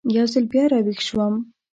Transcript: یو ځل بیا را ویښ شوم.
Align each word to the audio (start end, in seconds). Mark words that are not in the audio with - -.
یو 0.15 0.25
ځل 0.33 0.45
بیا 0.51 0.63
را 0.71 0.79
ویښ 0.85 0.99
شوم. 1.07 1.33